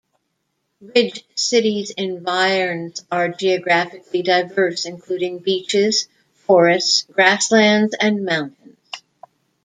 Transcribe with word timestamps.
Ridge 0.81 1.23
City's 1.35 1.91
environs 1.91 3.05
are 3.11 3.29
geographically 3.29 4.23
diverse, 4.23 4.85
including 4.87 5.37
beaches, 5.43 6.07
forests, 6.39 7.03
grasslands 7.03 7.93
and 8.01 8.25
mountains. 8.25 8.77